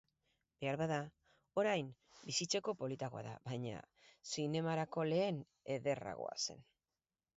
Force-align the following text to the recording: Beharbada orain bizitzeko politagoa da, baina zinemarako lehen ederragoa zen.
Beharbada 0.63 0.95
orain 1.63 1.91
bizitzeko 2.23 2.75
politagoa 2.79 3.23
da, 3.27 3.35
baina 3.51 3.85
zinemarako 4.33 5.05
lehen 5.13 5.43
ederragoa 5.77 6.33
zen. 6.49 6.65